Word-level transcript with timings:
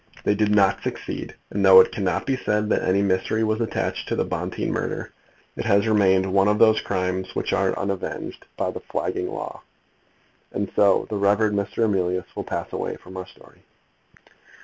They 0.23 0.33
did 0.33 0.49
not 0.49 0.81
succeed; 0.81 1.35
and 1.51 1.63
though 1.63 1.79
it 1.79 1.91
cannot 1.91 2.25
be 2.25 2.35
said 2.35 2.69
that 2.69 2.81
any 2.81 3.03
mystery 3.03 3.43
was 3.43 3.61
attached 3.61 4.07
to 4.09 4.15
the 4.15 4.25
Bonteen 4.25 4.71
murder, 4.71 5.13
it 5.55 5.65
has 5.65 5.87
remained 5.87 6.33
one 6.33 6.47
of 6.47 6.57
those 6.57 6.81
crimes 6.81 7.35
which 7.35 7.53
are 7.53 7.77
unavenged 7.77 8.47
by 8.57 8.71
the 8.71 8.79
flagging 8.79 9.29
law. 9.31 9.61
And 10.51 10.71
so 10.75 11.05
the 11.11 11.17
Rev. 11.17 11.51
Mr. 11.53 11.83
Emilius 11.83 12.25
will 12.35 12.43
pass 12.45 12.73
away 12.73 12.95
from 12.95 13.15
our 13.15 13.27
story. 13.27 13.61